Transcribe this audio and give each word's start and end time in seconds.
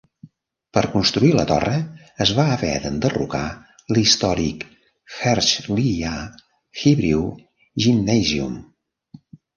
Per 0.75 0.81
construir 0.93 1.27
la 1.39 1.43
torre, 1.49 1.73
es 2.25 2.31
va 2.39 2.45
haver 2.53 2.71
d'enderrocar 2.85 3.43
l'històric 3.97 4.63
Herzliya 5.29 6.15
Hebrew 6.87 7.25
Gymnasium. 7.87 8.57